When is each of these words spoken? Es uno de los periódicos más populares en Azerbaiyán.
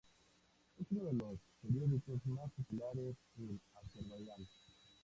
Es 0.79 0.87
uno 0.89 1.11
de 1.11 1.13
los 1.13 1.39
periódicos 1.61 2.25
más 2.25 2.49
populares 2.53 3.15
en 3.37 3.61
Azerbaiyán. 3.85 4.47